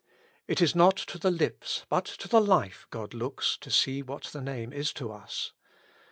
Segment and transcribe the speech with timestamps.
[0.47, 4.23] It is not to the lips, but to the life God looks to see what
[4.23, 5.51] the Name is to us.